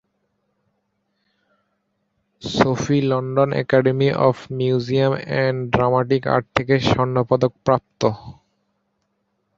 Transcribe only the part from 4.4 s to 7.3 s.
music and Dramatic Art থেকে স্বর্ণ